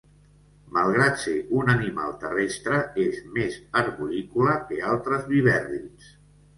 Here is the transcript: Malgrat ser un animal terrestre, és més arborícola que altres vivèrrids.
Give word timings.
Malgrat 0.77 1.19
ser 1.23 1.33
un 1.59 1.69
animal 1.75 2.17
terrestre, 2.25 2.81
és 3.05 3.23
més 3.39 3.61
arborícola 3.85 4.59
que 4.73 4.85
altres 4.99 5.33
vivèrrids. 5.39 6.15